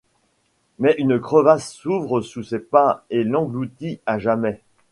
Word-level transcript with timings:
Mais 0.79 0.95
une 0.97 1.19
crevasse 1.19 1.75
s'ouvre 1.75 2.21
sous 2.21 2.41
ses 2.41 2.57
pas 2.57 3.05
et 3.11 3.23
l'engloutit 3.23 3.99
à 4.07 4.17
jamais. 4.17 4.59